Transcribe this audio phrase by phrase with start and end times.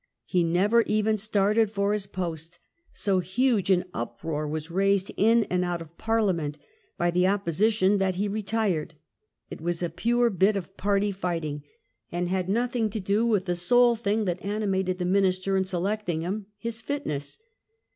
[0.25, 2.57] He never even started for his post;
[2.91, 6.57] so huge an uproar was raised in and out of Parliament
[6.97, 8.95] by the Opposition that he retired.
[9.51, 11.61] It was a pure bit of party fighting,
[12.11, 16.21] and had nothing to do with the sole thing that animated the Minister in selecting
[16.21, 17.37] him— his fitness.